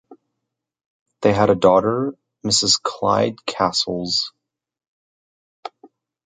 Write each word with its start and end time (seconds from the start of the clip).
They 1.21 1.31
had 1.31 1.51
a 1.51 1.55
daughter, 1.55 2.15
Mrs. 2.43 2.81
Clyde 2.81 3.35
Cassels. 3.45 4.33